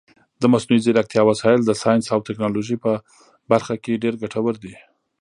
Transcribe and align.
د 0.41 0.43
مصنوعي 0.53 0.79
ځیرکتیا 0.85 1.21
وسایل 1.29 1.59
د 1.65 1.71
ساینس 1.81 2.05
او 2.13 2.19
ټکنالوژۍ 2.27 2.77
په 2.85 2.91
برخه 3.51 3.73
کې 3.83 4.01
ډېر 4.03 4.13
ګټور 4.23 4.55
دي. 4.63 4.75